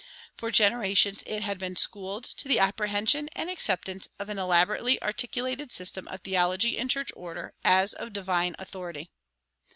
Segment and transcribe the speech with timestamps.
[0.35, 5.71] For generations it had been schooled to the apprehension and acceptance of an elaborately articulated
[5.71, 9.11] system of theology and church order as of divine authority.